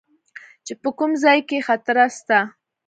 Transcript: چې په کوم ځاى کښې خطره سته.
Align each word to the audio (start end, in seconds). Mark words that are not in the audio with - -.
چې 0.65 0.73
په 0.81 0.89
کوم 0.97 1.11
ځاى 1.23 1.39
کښې 1.49 1.59
خطره 1.67 2.05
سته. 2.17 2.39